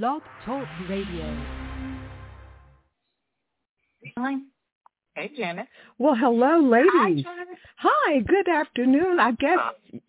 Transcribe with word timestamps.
Blog 0.00 0.22
Talk 0.46 0.66
Radio. 0.88 1.36
Hey, 5.14 5.30
Janet. 5.36 5.66
Well, 5.98 6.14
hello, 6.14 6.60
ladies. 6.60 6.90
Hi, 6.94 7.08
Janet. 7.10 7.58
Hi, 7.76 8.20
good 8.20 8.48
afternoon. 8.48 9.20
I 9.20 9.32
guess 9.32 9.58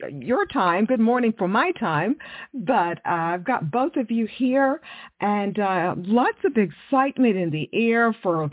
your 0.10 0.46
time, 0.46 0.86
good 0.86 1.02
morning 1.02 1.34
for 1.38 1.50
my 1.50 1.74
time, 1.82 2.16
but 2.54 3.00
uh, 3.06 3.36
I've 3.36 3.44
got 3.44 3.72
both 3.72 3.98
of 3.98 4.10
you 4.10 4.26
here 4.26 4.80
and 5.20 5.60
uh, 5.60 5.96
lots 5.98 6.38
of 6.46 6.54
excitement 6.56 7.36
in 7.36 7.50
the 7.50 7.70
air 7.74 8.16
for 8.24 8.50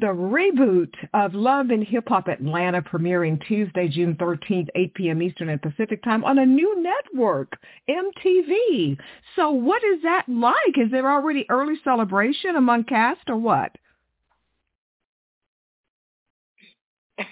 the 0.00 0.06
reboot 0.06 0.92
of 1.14 1.34
Love 1.34 1.70
and 1.70 1.82
Hip 1.86 2.08
Hop 2.08 2.28
Atlanta 2.28 2.82
premiering 2.82 3.44
Tuesday, 3.46 3.88
June 3.88 4.14
13th, 4.16 4.68
8 4.74 4.94
p.m. 4.94 5.22
Eastern 5.22 5.48
and 5.48 5.62
Pacific 5.62 6.02
time 6.02 6.22
on 6.24 6.38
a 6.38 6.44
new 6.44 6.82
network, 6.82 7.58
MTV. 7.88 8.98
So 9.36 9.50
what 9.50 9.82
is 9.84 10.02
that 10.02 10.24
like? 10.28 10.76
Is 10.76 10.90
there 10.90 11.10
already 11.10 11.46
early 11.48 11.76
celebration 11.82 12.56
among 12.56 12.84
cast 12.84 13.22
or 13.28 13.36
what? 13.36 13.72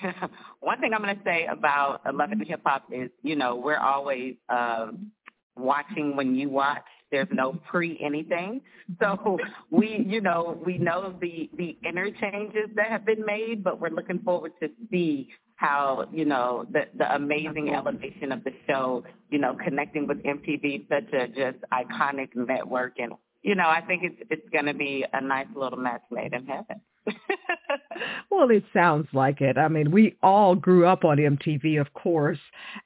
One 0.61 0.81
thing 0.81 0.95
I'm 0.95 1.03
going 1.03 1.17
to 1.17 1.23
say 1.25 1.47
about 1.47 2.01
Love 2.15 2.33
and 2.33 2.47
Hip 2.47 2.63
Hop 2.65 2.85
is, 2.91 3.11
you 3.23 3.37
know, 3.37 3.57
we're 3.57 3.77
always 3.77 4.37
um, 4.49 5.11
watching 5.57 6.17
when 6.17 6.35
you 6.35 6.49
watch. 6.49 6.85
There's 7.15 7.29
no 7.31 7.53
pre 7.71 7.97
anything. 8.05 8.61
So 9.01 9.39
we, 9.71 10.05
you 10.05 10.21
know, 10.21 10.61
we 10.67 10.79
know 10.79 11.15
the 11.21 11.49
the 11.57 11.79
interchanges 11.89 12.71
that 12.75 12.89
have 12.89 13.07
been 13.07 13.25
made, 13.25 13.63
but 13.63 13.81
we're 13.81 13.91
looking 13.91 14.19
forward 14.19 14.51
to 14.61 14.69
see 14.91 15.29
how, 15.55 16.09
you 16.13 16.25
know, 16.25 16.67
the 16.73 16.87
the 16.99 17.15
amazing 17.15 17.73
elevation 17.73 18.33
of 18.33 18.43
the 18.43 18.51
show, 18.67 19.05
you 19.31 19.39
know, 19.39 19.57
connecting 19.65 20.09
with 20.09 20.25
MTV, 20.25 20.89
such 20.89 21.13
a 21.13 21.29
just 21.29 21.59
iconic 21.73 22.31
network, 22.35 22.95
and 22.99 23.13
you 23.43 23.55
know, 23.55 23.69
I 23.69 23.81
think 23.83 24.03
it's 24.03 24.21
it's 24.29 24.49
going 24.49 24.67
to 24.67 24.75
be 24.75 25.05
a 25.13 25.21
nice 25.21 25.47
little 25.55 25.79
match 25.79 26.03
made 26.11 26.33
in 26.33 26.47
heaven. 26.47 26.81
well, 28.31 28.51
it 28.51 28.65
sounds 28.73 29.07
like 29.13 29.41
it. 29.41 29.59
I 29.59 29.69
mean, 29.69 29.91
we 29.91 30.17
all 30.23 30.55
grew 30.55 30.87
up 30.87 31.05
on 31.05 31.19
MTV, 31.19 31.81
of 31.81 31.93
course, 31.95 32.39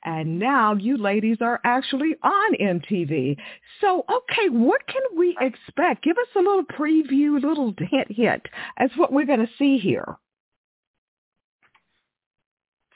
and 0.04 0.38
now 0.38 0.74
you 0.74 0.96
ladies 0.96 1.38
are 1.40 1.60
actually 1.64 2.16
on 2.22 2.54
MTV. 2.54 3.36
So, 3.80 4.04
okay, 4.10 4.48
what 4.50 4.86
can 4.86 5.02
we 5.16 5.36
expect? 5.40 6.04
Give 6.04 6.16
us 6.18 6.28
a 6.36 6.40
little 6.40 6.64
preview, 6.64 7.42
a 7.42 7.46
little 7.46 7.74
hint, 7.78 8.10
hint 8.10 8.42
as 8.76 8.90
what 8.96 9.12
we're 9.12 9.26
going 9.26 9.40
to 9.40 9.52
see 9.58 9.78
here. 9.78 10.16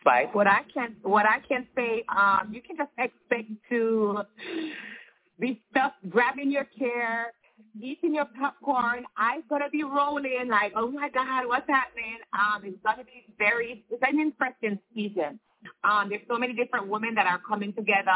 Spice, 0.01 0.27
what 0.33 0.49
I 0.49 0.63
can 0.75 0.97
what 1.03 1.27
I 1.27 1.39
can 1.47 1.65
say, 1.77 2.05
um, 2.09 2.53
you 2.53 2.61
can 2.61 2.77
just 2.77 2.91
expect 2.99 3.49
to 3.71 4.23
be 5.39 5.63
stuff 5.71 5.93
grabbing 6.09 6.51
your 6.51 6.67
chair, 6.77 7.33
eating 7.81 8.15
your 8.15 8.27
popcorn. 8.39 9.05
I'm 9.17 9.43
gonna 9.49 9.71
be 9.71 9.85
rolling 9.85 10.49
like, 10.49 10.73
oh 10.77 10.91
my 10.91 11.09
God, 11.09 11.47
what's 11.47 11.69
happening? 11.69 12.19
Um, 12.33 12.65
it's 12.65 12.79
gonna 12.85 13.05
be 13.05 13.27
very, 13.39 13.85
it's 13.91 14.03
an 14.07 14.21
interesting 14.21 14.79
season. 14.95 15.41
Um, 15.85 16.09
there's 16.09 16.23
so 16.29 16.39
many 16.39 16.55
different 16.55 16.89
women 16.89 17.15
that 17.17 17.27
are 17.27 17.41
coming 17.47 17.73
together, 17.73 18.13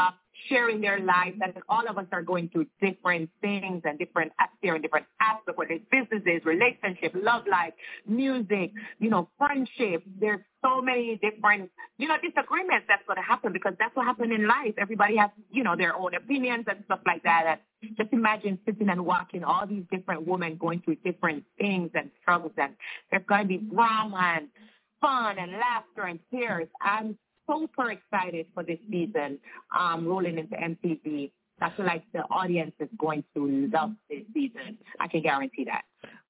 sharing 0.49 0.81
their 0.81 1.01
lives, 1.01 1.37
and 1.43 1.53
all 1.69 1.89
of 1.89 1.99
us 1.99 2.07
are 2.13 2.23
going 2.23 2.49
through 2.49 2.67
different 2.81 3.31
things 3.41 3.83
and 3.85 3.99
different 3.99 4.33
and 4.63 4.83
different 4.83 5.07
aspects, 5.21 5.57
whether 5.57 5.73
it's 5.73 5.85
businesses, 5.91 6.45
relationship, 6.45 7.13
love 7.15 7.43
life, 7.51 7.73
music, 8.07 8.73
you 8.99 9.11
know, 9.11 9.29
friendship. 9.39 10.03
There's 10.21 10.41
so 10.63 10.81
many 10.81 11.19
different, 11.23 11.71
you 11.99 12.09
know, 12.09 12.17
disagreements 12.23 12.87
that's 12.89 13.03
going 13.07 13.17
to 13.17 13.23
happen 13.23 13.53
because 13.53 13.75
that's 13.79 13.95
what 13.95 14.07
happens 14.07 14.33
in 14.35 14.47
life. 14.47 14.75
Everybody 14.79 15.17
has, 15.17 15.31
you 15.51 15.63
know, 15.63 15.77
their 15.77 15.95
own 15.95 16.15
opinions 16.15 16.65
and 16.69 16.83
stuff 16.85 17.01
like 17.07 17.23
that. 17.25 17.59
And 17.83 17.97
just 17.97 18.13
imagine 18.13 18.59
sitting 18.67 18.89
and 18.89 19.05
watching 19.05 19.45
all 19.45 19.67
these 19.67 19.85
different 19.91 20.27
women 20.27 20.57
going 20.57 20.83
through 20.83 20.97
different 21.05 21.45
things 21.59 21.91
and 21.95 22.11
struggles, 22.23 22.53
and 22.57 22.75
there's 23.11 23.25
going 23.29 23.43
to 23.43 23.49
be 23.49 23.59
drama 23.59 24.35
and 24.39 24.49
fun 25.01 25.39
and 25.39 25.53
laughter 25.53 26.03
and 26.03 26.19
tears. 26.31 26.69
I'm 26.81 27.19
super 27.49 27.91
excited 27.91 28.47
for 28.55 28.63
this 28.63 28.79
season 28.91 29.39
um, 29.79 30.07
rolling 30.07 30.39
into 30.39 30.57
MTV. 30.57 31.31
I 31.61 31.71
feel 31.71 31.87
like 31.87 32.05
the 32.13 32.21
audience 32.31 32.73
is 32.81 32.89
going 32.99 33.25
to 33.35 33.71
love 33.73 33.93
this 34.11 34.23
season. 34.35 34.79
I 35.01 35.09
can 35.09 35.23
guarantee 35.23 35.65
that. 35.65 35.83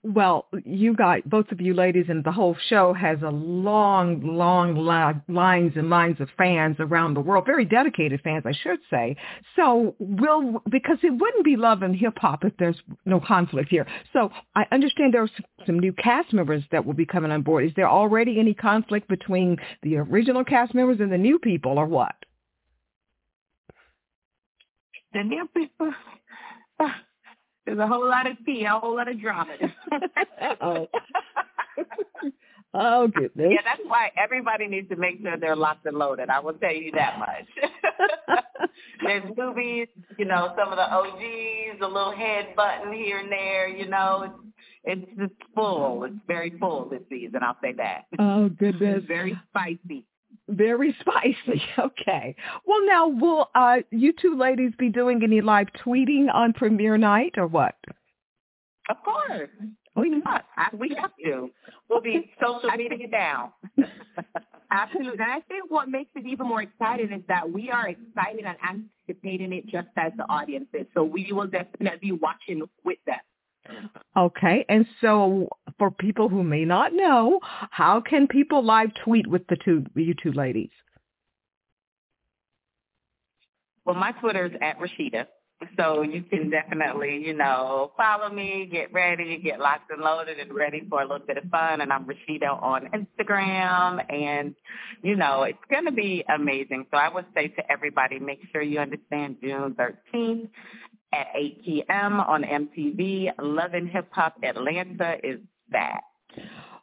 Well, 0.05 0.47
you 0.65 0.95
got 0.95 1.29
both 1.29 1.51
of 1.51 1.61
you 1.61 1.75
ladies 1.75 2.07
and 2.09 2.23
the 2.23 2.31
whole 2.31 2.57
show 2.69 2.93
has 2.93 3.19
a 3.23 3.31
long, 3.31 4.21
long 4.25 4.77
li- 4.77 5.35
lines 5.35 5.73
and 5.75 5.91
lines 5.91 6.21
of 6.21 6.29
fans 6.39 6.77
around 6.79 7.15
the 7.15 7.21
world, 7.21 7.45
very 7.45 7.65
dedicated 7.65 8.21
fans, 8.23 8.45
I 8.47 8.53
should 8.53 8.79
say. 8.89 9.17
So 9.57 9.97
will 9.99 10.63
because 10.71 10.99
it 11.03 11.11
wouldn't 11.11 11.45
be 11.45 11.57
love 11.57 11.83
and 11.83 11.97
hip 11.97 12.19
hop 12.19 12.45
if 12.45 12.53
there's 12.57 12.81
no 13.05 13.19
conflict 13.19 13.69
here. 13.69 13.85
So 14.13 14.31
I 14.55 14.65
understand 14.71 15.13
there 15.13 15.25
are 15.25 15.31
some 15.67 15.81
new 15.81 15.93
cast 15.93 16.33
members 16.33 16.63
that 16.71 16.87
will 16.87 16.95
be 16.95 17.07
coming 17.07 17.33
on 17.33 17.43
board. 17.43 17.65
Is 17.65 17.73
there 17.75 17.89
already 17.89 18.39
any 18.39 18.55
conflict 18.55 19.09
between 19.09 19.57
the 19.83 19.97
original 19.97 20.45
cast 20.45 20.73
members 20.73 21.01
and 21.01 21.11
the 21.11 21.19
new 21.19 21.41
people, 21.41 21.79
or 21.81 21.87
what? 21.87 22.15
The 25.17 25.25
new 25.25 25.49
people. 25.57 25.95
There's 27.65 27.79
a 27.79 27.87
whole 27.87 28.07
lot 28.07 28.31
of 28.31 28.37
tea, 28.45 28.67
a 28.67 28.79
whole 28.79 28.97
lot 28.97 29.09
of 29.09 29.19
drama. 29.19 29.57
oh. 30.61 30.89
oh 32.75 33.09
goodness. 33.09 33.49
Yeah, 33.51 33.63
that's 33.65 33.81
why 33.87 34.11
everybody 34.23 34.67
needs 34.67 34.91
to 34.91 34.97
make 34.97 35.23
sure 35.23 35.39
they're 35.39 35.57
locked 35.57 35.87
and 35.87 35.97
loaded. 35.97 36.29
I 36.29 36.41
will 36.41 36.53
tell 36.53 36.75
you 36.75 36.93
that 36.93 37.19
much. 37.19 37.47
There's 39.03 39.25
movies, 39.39 39.89
you 40.19 40.27
know, 40.27 40.53
some 40.55 40.69
of 40.69 40.77
the 40.77 40.93
OGs, 40.93 41.81
a 41.81 41.87
little 41.87 42.15
head 42.15 42.55
button 42.55 42.93
here 42.93 43.19
and 43.19 43.33
there, 43.33 43.69
you 43.69 43.89
know. 43.89 44.25
It's 44.85 45.03
it's 45.03 45.19
just 45.19 45.51
full. 45.55 46.05
It's 46.05 46.15
very 46.29 46.53
full 46.61 46.91
this 46.91 47.01
season, 47.09 47.41
I'll 47.43 47.57
say 47.63 47.73
that. 47.79 48.03
Oh 48.19 48.51
goodness. 48.51 48.99
It's 48.99 49.07
very 49.07 49.39
spicy. 49.49 50.05
Very 50.49 50.97
spicy. 51.01 51.63
Okay. 51.79 52.37
Well, 52.65 52.87
now 52.87 53.09
will 53.09 53.51
uh, 53.55 53.79
you 53.91 54.13
two 54.21 54.37
ladies 54.37 54.73
be 54.79 54.89
doing 54.89 55.21
any 55.23 55.41
live 55.41 55.69
tweeting 55.85 56.33
on 56.33 56.53
premiere 56.53 56.97
night 56.97 57.35
or 57.37 57.47
what? 57.47 57.75
Of 58.89 58.97
course. 59.05 59.51
We 59.97 60.11
must. 60.11 60.45
We 60.75 60.95
have 61.01 61.11
to. 61.25 61.51
We'll 61.89 62.03
be 62.03 62.31
social 62.41 62.71
media 62.77 63.09
down. 63.09 63.51
Absolutely. 64.71 65.19
And 65.21 65.33
I 65.33 65.41
think 65.41 65.71
what 65.71 65.89
makes 65.89 66.11
it 66.15 66.27
even 66.27 66.47
more 66.47 66.63
exciting 66.63 67.13
is 67.13 67.23
that 67.29 67.51
we 67.51 67.71
are 67.71 67.89
excited 67.89 68.45
and 68.45 68.57
anticipating 69.09 69.53
it 69.53 69.67
just 69.67 69.89
as 69.97 70.13
the 70.17 70.25
audience 70.25 70.67
is. 70.75 70.87
So 70.93 71.03
we 71.03 71.33
will 71.33 71.47
definitely 71.47 71.99
be 72.01 72.13
watching 72.13 72.63
with 72.85 72.99
them. 73.07 73.91
Okay, 74.17 74.65
and 74.69 74.87
so 75.01 75.49
for 75.79 75.91
people 75.91 76.29
who 76.29 76.43
may 76.43 76.65
not 76.65 76.93
know, 76.93 77.41
how 77.43 78.01
can 78.01 78.27
people 78.27 78.65
live 78.65 78.91
tweet 79.05 79.27
with 79.27 79.47
the 79.49 79.57
two 79.57 79.85
you 79.95 80.15
two 80.15 80.33
ladies? 80.33 80.71
Well, 83.85 83.95
my 83.95 84.13
Twitter 84.13 84.47
is 84.47 84.53
at 84.61 84.79
Rasheeda. 84.81 85.27
So 85.79 86.03
you 86.03 86.23
can 86.23 86.51
definitely, 86.51 87.23
you 87.25 87.33
know, 87.33 87.93
follow 87.97 88.29
me, 88.29 88.69
get 88.71 88.93
ready, 88.93 89.39
get 89.39 89.59
locked 89.59 89.91
and 89.91 90.03
loaded 90.03 90.39
and 90.39 90.53
ready 90.53 90.83
for 90.89 91.01
a 91.01 91.05
little 91.05 91.27
bit 91.27 91.39
of 91.39 91.45
fun. 91.45 91.81
And 91.81 91.91
I'm 91.91 92.05
Rasheeda 92.05 92.63
on 92.63 92.91
Instagram. 92.91 94.05
And, 94.13 94.55
you 95.03 95.17
know, 95.17 95.45
it's 95.45 95.59
going 95.71 95.87
to 95.87 95.93
be 95.93 96.25
amazing. 96.29 96.87
So 96.91 96.99
I 96.99 97.09
would 97.09 97.25
say 97.35 97.49
to 97.49 97.73
everybody, 97.73 98.19
make 98.19 98.41
sure 98.53 98.61
you 98.61 98.81
understand 98.81 99.37
June 99.41 99.75
13th 99.79 100.51
at 101.15 101.29
8 101.35 101.65
p.m. 101.65 102.21
on 102.21 102.43
MTV. 102.43 103.31
Love 103.41 103.73
and 103.73 103.89
Hip 103.89 104.09
Hop 104.13 104.37
Atlanta 104.43 105.17
is 105.25 105.39
back. 105.71 106.03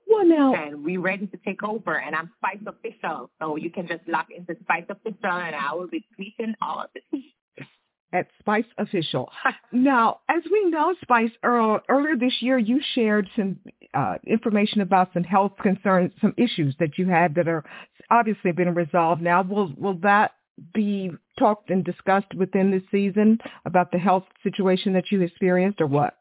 Well, 0.07 0.25
now, 0.25 0.53
and 0.53 0.83
we 0.83 0.97
ready 0.97 1.27
to 1.27 1.37
take 1.37 1.63
over, 1.63 1.97
and 1.99 2.15
I'm 2.15 2.29
Spice 2.37 2.61
Official, 2.65 3.29
so 3.39 3.55
you 3.55 3.69
can 3.71 3.87
just 3.87 4.01
log 4.07 4.25
into 4.35 4.55
Spice 4.61 4.85
Official, 4.89 5.17
and 5.23 5.55
I 5.55 5.73
will 5.73 5.87
be 5.87 6.05
tweeting 6.19 6.53
all 6.61 6.81
of 6.81 6.89
this. 6.93 7.21
At 8.13 8.27
Spice 8.39 8.65
Official. 8.77 9.31
now, 9.71 10.19
as 10.29 10.43
we 10.51 10.69
know, 10.69 10.93
Spice, 11.01 11.31
earlier 11.43 12.15
this 12.15 12.41
year 12.41 12.59
you 12.59 12.79
shared 12.93 13.27
some 13.35 13.57
uh, 13.95 14.17
information 14.27 14.81
about 14.81 15.09
some 15.15 15.23
health 15.23 15.53
concerns, 15.63 16.11
some 16.21 16.35
issues 16.37 16.75
that 16.79 16.99
you 16.99 17.07
had 17.07 17.33
that 17.35 17.47
are 17.47 17.63
obviously 18.11 18.51
been 18.51 18.75
resolved 18.75 19.21
now. 19.21 19.41
Will 19.41 19.73
will 19.75 19.97
that 20.03 20.33
be 20.75 21.11
talked 21.39 21.71
and 21.71 21.83
discussed 21.83 22.33
within 22.37 22.69
this 22.69 22.83
season 22.91 23.39
about 23.65 23.91
the 23.91 23.97
health 23.97 24.25
situation 24.43 24.93
that 24.93 25.11
you 25.11 25.21
experienced 25.21 25.81
or 25.81 25.87
what? 25.87 26.15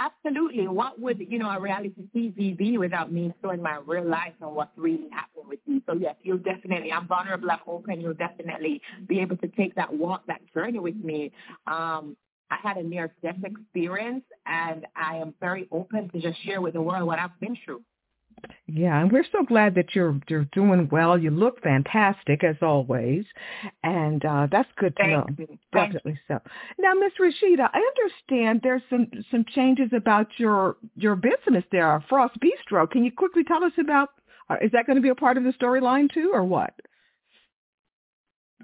Absolutely. 0.00 0.66
What 0.66 0.98
would, 0.98 1.18
you 1.28 1.38
know, 1.38 1.50
a 1.50 1.60
reality 1.60 1.92
TV 2.16 2.56
be 2.56 2.78
without 2.78 3.12
me 3.12 3.34
showing 3.42 3.60
my 3.62 3.78
real 3.86 4.06
life 4.06 4.32
and 4.40 4.54
what's 4.54 4.76
really 4.76 5.08
happening 5.12 5.46
with 5.46 5.60
me? 5.66 5.82
So 5.86 5.92
yes, 5.94 6.14
you'll 6.22 6.38
definitely, 6.38 6.90
I'm 6.90 7.06
vulnerable, 7.06 7.50
I 7.50 7.56
hope, 7.56 7.86
and 7.88 8.00
you'll 8.00 8.14
definitely 8.14 8.80
be 9.06 9.20
able 9.20 9.36
to 9.36 9.48
take 9.48 9.74
that 9.74 9.92
walk, 9.92 10.26
that 10.26 10.40
journey 10.54 10.78
with 10.78 10.96
me. 10.96 11.32
Um, 11.66 12.16
I 12.50 12.56
had 12.62 12.78
a 12.78 12.82
near 12.82 13.12
death 13.22 13.36
experience 13.44 14.24
and 14.46 14.86
I 14.96 15.16
am 15.16 15.34
very 15.38 15.68
open 15.70 16.08
to 16.10 16.20
just 16.20 16.42
share 16.44 16.62
with 16.62 16.72
the 16.74 16.82
world 16.82 17.06
what 17.06 17.18
I've 17.18 17.38
been 17.38 17.56
through. 17.64 17.82
Yeah, 18.66 19.00
and 19.00 19.10
we're 19.10 19.24
so 19.32 19.42
glad 19.44 19.74
that 19.74 19.94
you're 19.94 20.18
you're 20.28 20.46
doing 20.52 20.88
well. 20.90 21.18
You 21.18 21.30
look 21.30 21.62
fantastic 21.62 22.44
as 22.44 22.56
always, 22.62 23.24
and 23.82 24.24
uh, 24.24 24.48
that's 24.50 24.68
good 24.76 24.96
to 24.96 25.02
Thank 25.02 25.12
know. 25.12 25.26
you. 25.38 25.58
Definitely 25.72 26.20
so. 26.28 26.40
Now, 26.78 26.92
Miss 26.94 27.12
Rasheeda, 27.20 27.68
I 27.72 27.80
understand 27.96 28.60
there's 28.62 28.82
some 28.90 29.08
some 29.30 29.44
changes 29.54 29.90
about 29.94 30.28
your 30.36 30.76
your 30.96 31.16
business 31.16 31.64
there, 31.72 32.02
Frost 32.08 32.36
Bistro. 32.40 32.90
Can 32.90 33.04
you 33.04 33.12
quickly 33.12 33.44
tell 33.44 33.64
us 33.64 33.72
about? 33.78 34.10
Uh, 34.48 34.56
is 34.62 34.70
that 34.72 34.86
going 34.86 34.96
to 34.96 35.02
be 35.02 35.10
a 35.10 35.14
part 35.14 35.36
of 35.36 35.44
the 35.44 35.52
storyline 35.52 36.12
too, 36.12 36.30
or 36.32 36.44
what? 36.44 36.74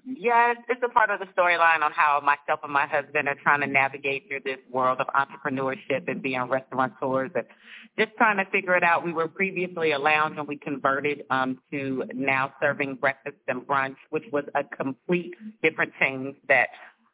Yeah, 0.09 0.53
it's, 0.53 0.61
it's 0.69 0.83
a 0.85 0.89
part 0.89 1.11
of 1.11 1.19
the 1.19 1.27
storyline 1.37 1.83
on 1.83 1.91
how 1.91 2.21
myself 2.25 2.61
and 2.63 2.73
my 2.73 2.87
husband 2.87 3.27
are 3.27 3.35
trying 3.43 3.61
to 3.63 3.67
navigate 3.67 4.29
through 4.29 4.43
this 4.45 4.59
world 4.71 5.01
of 5.01 5.09
entrepreneurship 5.09 6.07
and 6.07 6.23
being 6.23 6.43
restaurateurs 6.43 7.33
and 7.35 7.45
just 7.99 8.17
trying 8.17 8.37
to 8.37 8.49
figure 8.53 8.77
it 8.77 8.85
out. 8.85 9.05
We 9.05 9.13
were 9.13 9.27
previously 9.27 9.91
a 9.91 9.99
lounge 9.99 10.39
and 10.39 10.47
we 10.47 10.59
converted 10.59 11.25
um, 11.31 11.59
to 11.73 12.05
now 12.15 12.53
serving 12.63 12.97
breakfast 12.97 13.39
and 13.49 13.63
brunch, 13.63 13.97
which 14.11 14.23
was 14.33 14.45
a 14.55 14.63
complete 14.63 15.35
different 15.61 15.93
change 15.99 16.37
that 16.49 16.69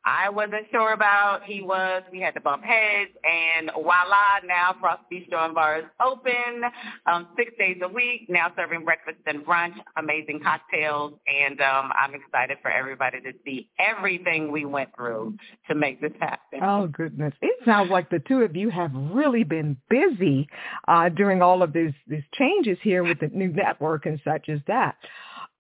I 0.05 0.31
wasn't 0.31 0.67
sure 0.73 0.93
about. 0.93 1.43
He 1.45 1.63
was. 1.63 2.03
We 2.11 2.21
had 2.21 2.35
to 2.35 2.41
bump 2.41 2.65
heads, 2.65 3.11
and 3.25 3.71
voila! 3.75 4.41
Now 4.45 4.75
Frost 4.81 5.03
Bistro 5.13 5.45
and 5.45 5.55
Bar 5.55 5.79
is 5.81 5.85
open 6.05 6.63
um, 7.07 7.29
six 7.37 7.53
days 7.59 7.79
a 7.83 7.89
week. 7.89 8.27
Now 8.29 8.53
serving 8.57 8.85
breakfast 8.85 9.19
and 9.27 9.45
brunch, 9.45 9.75
amazing 9.97 10.41
cocktails, 10.43 11.15
and 11.27 11.61
um, 11.61 11.93
I'm 11.97 12.15
excited 12.15 12.59
for 12.63 12.71
everybody 12.71 13.21
to 13.21 13.33
see 13.45 13.69
everything 13.79 14.51
we 14.51 14.65
went 14.65 14.91
through 14.97 15.37
to 15.69 15.75
make 15.77 16.01
this 16.01 16.13
happen. 16.21 16.61
Oh 16.63 16.89
goodness! 16.89 17.35
It 17.41 17.57
sounds 17.65 17.91
like 17.91 18.11
the 18.11 18.23
two 18.27 18.41
of 18.43 18.57
you 18.57 18.71
have 18.71 18.91
really 18.95 19.45
been 19.45 19.77
busy 19.89 20.49
uh, 20.89 21.11
during 21.11 21.43
all 21.43 21.63
of 21.63 21.73
these 21.73 21.93
these 22.09 22.25
changes 22.35 22.79
here 22.83 23.05
with 23.05 23.21
the 23.21 23.29
new 23.29 23.53
network 23.53 24.07
and 24.07 24.21
such 24.25 24.49
as 24.49 24.59
that. 24.67 24.97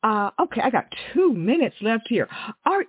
Uh, 0.02 0.31
okay, 0.40 0.60
I 0.60 0.70
got 0.70 0.87
two 1.14 1.32
minutes 1.32 1.76
left 1.81 2.08
here. 2.08 2.28
Are, 2.66 2.82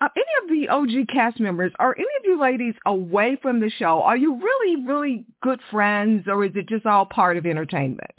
are 0.00 0.10
any 0.14 0.34
of 0.42 0.50
the 0.50 0.68
OG 0.68 1.08
cast 1.08 1.40
members, 1.40 1.72
are 1.78 1.94
any 1.96 2.04
of 2.18 2.24
you 2.24 2.40
ladies 2.40 2.74
away 2.84 3.38
from 3.40 3.60
the 3.60 3.70
show? 3.70 4.02
Are 4.02 4.16
you 4.16 4.38
really, 4.38 4.84
really 4.84 5.24
good 5.42 5.60
friends, 5.70 6.26
or 6.26 6.44
is 6.44 6.52
it 6.54 6.68
just 6.68 6.84
all 6.84 7.06
part 7.06 7.38
of 7.38 7.46
entertainment? 7.46 8.10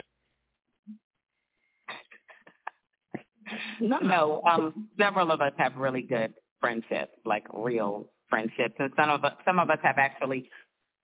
No, 3.80 3.98
no. 3.98 4.42
Um, 4.50 4.88
several 4.98 5.30
of 5.30 5.40
us 5.40 5.52
have 5.58 5.76
really 5.76 6.02
good 6.02 6.34
friendships, 6.60 7.12
like 7.24 7.44
real 7.52 8.08
friendships, 8.28 8.74
and 8.78 8.90
some 8.96 9.10
of 9.10 9.24
us, 9.24 9.34
some 9.44 9.58
of 9.58 9.70
us 9.70 9.78
have 9.82 9.98
actually 9.98 10.48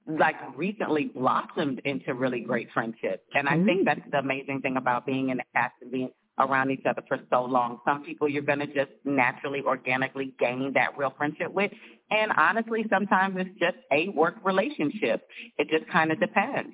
like 0.06 0.37
recently 0.56 1.11
blossomed 1.14 1.81
into 1.84 2.14
really 2.14 2.41
great 2.41 2.69
friendships. 2.73 3.23
And 3.34 3.49
I 3.49 3.62
think 3.62 3.84
that's 3.84 4.00
the 4.11 4.19
amazing 4.19 4.62
thing 4.62 4.76
about 4.79 5.05
being 5.05 5.29
in 5.29 5.37
the 5.37 5.44
cast 5.55 5.75
and 5.82 5.93
being 5.93 6.11
around 6.38 6.70
each 6.70 6.85
other 6.88 7.02
for 7.08 7.19
so 7.31 7.44
long. 7.44 7.81
Some 7.85 8.02
people 8.05 8.29
you're 8.29 8.43
going 8.43 8.61
to 8.61 8.67
just 8.67 8.90
naturally, 9.05 9.62
organically 9.67 10.35
gain 10.38 10.73
that 10.75 10.96
real 10.96 11.12
friendship 11.17 11.52
with. 11.52 11.70
And 12.11 12.32
honestly, 12.37 12.85
sometimes 12.90 13.37
it's 13.38 13.58
just 13.58 13.76
a 13.93 14.08
work 14.11 14.37
relationship. 14.44 15.26
It 15.58 15.69
just 15.69 15.90
kind 15.90 16.12
of 16.12 16.20
depends. 16.20 16.70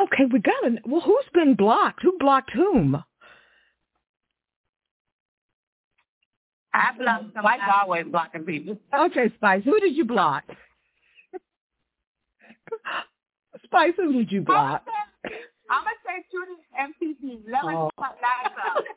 Okay, 0.00 0.24
we 0.32 0.40
got 0.40 0.64
it. 0.64 0.80
Well, 0.86 1.02
who's 1.02 1.24
been 1.34 1.54
blocked? 1.54 2.02
Who 2.02 2.16
blocked 2.18 2.50
whom? 2.54 3.02
I 6.74 6.92
block, 6.98 7.22
like 7.44 7.60
always 7.82 8.06
blocking 8.10 8.44
people. 8.44 8.78
Okay, 8.98 9.30
Spice, 9.36 9.62
who 9.64 9.78
did 9.78 9.94
you 9.94 10.06
block? 10.06 10.44
Spice, 13.64 13.92
who 13.96 14.12
did 14.12 14.32
you 14.32 14.40
block? 14.40 14.82
I'm 15.70 15.84
gonna 15.84 15.96
say 16.04 16.24
Judy 16.30 16.56
MTV, 16.76 17.48
Love 17.48 17.64
oh. 17.64 18.04
Atlanta, 18.04 18.51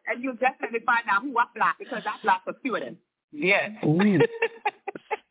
and 0.07 0.23
you'll 0.23 0.35
definitely 0.35 0.79
find 0.85 1.03
out 1.09 1.21
who 1.23 1.37
I 1.37 1.45
blocked 1.55 1.79
because 1.79 2.03
I 2.05 2.15
blocked 2.23 2.47
a 2.47 2.53
few 2.61 2.75
of 2.75 2.81
them. 2.83 2.97
Yes. 3.31 3.71
Ooh. 3.83 4.19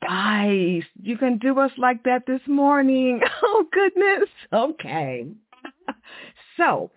Spice, 0.04 0.84
you 1.02 1.16
can 1.16 1.38
do 1.38 1.58
us 1.58 1.70
like 1.78 2.02
that 2.04 2.26
this 2.26 2.40
morning. 2.46 3.20
Oh 3.42 3.64
goodness. 3.72 4.28
Okay. 4.52 5.26
So, 6.56 6.90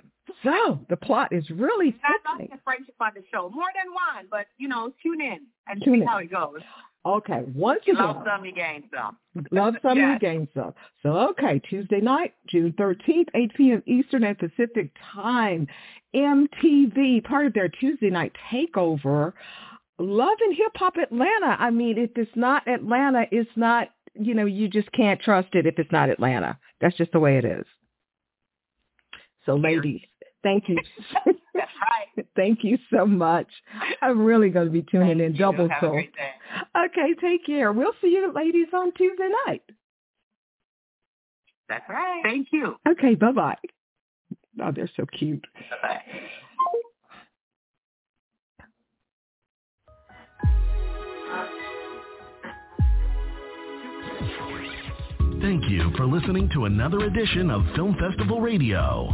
so 0.44 0.80
the 0.90 0.98
plot 0.98 1.30
is 1.32 1.50
really 1.50 1.96
I 2.04 2.18
not 2.26 2.42
a 2.42 2.60
friendship 2.64 2.96
on 3.00 3.12
the 3.16 3.24
show, 3.34 3.50
more 3.50 3.68
than 3.76 3.92
one, 3.94 4.28
but 4.30 4.48
you 4.58 4.68
know, 4.68 4.94
tune 5.02 5.22
in 5.22 5.48
and 5.68 5.82
tune 5.84 5.96
see 5.96 6.02
in. 6.02 6.08
how 6.08 6.18
it 6.18 6.32
goes. 6.32 6.62
Okay, 7.08 7.44
once 7.56 7.80
again. 7.88 7.96
Love 8.04 8.24
some, 8.26 8.44
you 8.44 8.52
gain 8.52 8.84
some. 8.94 9.18
Love 9.52 9.76
some, 9.82 9.98
yes. 9.98 10.14
you 10.14 10.20
gain 10.20 10.48
some. 10.54 10.74
So, 11.02 11.10
okay, 11.30 11.62
Tuesday 11.70 12.02
night, 12.02 12.34
June 12.50 12.74
13th, 12.78 13.28
8 13.34 13.54
p.m. 13.56 13.84
Eastern 13.86 14.26
and 14.26 14.38
Pacific 14.38 14.92
Time. 15.14 15.68
MTV, 16.14 17.24
part 17.24 17.46
of 17.46 17.54
their 17.54 17.70
Tuesday 17.70 18.10
night 18.10 18.34
takeover. 18.52 19.32
Love 20.00 20.38
and 20.42 20.56
Hip 20.58 20.72
Hop 20.76 20.96
Atlanta. 21.02 21.56
I 21.58 21.70
mean, 21.70 21.98
if 21.98 22.12
it's 22.18 22.32
not 22.36 22.68
Atlanta, 22.68 23.24
it's 23.32 23.50
not, 23.56 23.90
you 24.14 24.34
know, 24.34 24.46
you 24.46 24.68
just 24.68 24.92
can't 24.92 25.22
trust 25.22 25.50
it 25.54 25.66
if 25.66 25.80
it's 25.80 25.92
not 25.92 26.10
Atlanta. 26.10 26.60
That's 26.82 26.98
just 26.98 27.14
the 27.14 27.20
way 27.20 27.38
it 27.38 27.46
is. 27.46 27.66
So, 29.46 29.56
ladies, 29.56 30.02
thank 30.44 30.66
you. 30.68 30.78
That's 31.58 31.72
right. 31.82 32.28
Thank 32.36 32.64
you 32.64 32.78
so 32.94 33.06
much. 33.06 33.48
I'm 34.02 34.24
really 34.24 34.50
going 34.50 34.68
to 34.68 34.72
be 34.72 34.84
tuning 34.84 35.20
Thank 35.20 35.22
in 35.22 35.38
double 35.38 35.70
so. 35.82 36.00
A 36.92 36.94
great 36.94 37.20
day. 37.20 37.26
Okay, 37.26 37.36
take 37.38 37.46
care. 37.46 37.72
We'll 37.72 37.94
see 38.02 38.08
you 38.08 38.32
ladies 38.34 38.68
on 38.74 38.92
Tuesday 38.94 39.30
night. 39.48 39.64
That's 41.70 41.86
right. 41.90 42.22
Thank 42.24 42.48
you. 42.52 42.76
Okay, 42.88 43.16
bye-bye. 43.16 43.58
Oh, 44.64 44.72
they're 44.74 44.90
so 44.96 45.06
cute. 45.06 45.46
Bye-bye. 45.82 46.02
Thank 55.42 55.70
you 55.70 55.92
for 55.96 56.06
listening 56.06 56.50
to 56.54 56.66
another 56.66 57.02
edition 57.02 57.52
of 57.52 57.64
Film 57.76 57.96
Festival 58.00 58.42
Radio 58.42 59.14